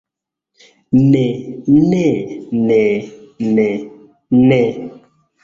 Ne 1.11 1.21
ne 1.91 2.01
ne 2.71 2.81
ne. 3.55 3.69
Ne. 4.49 4.61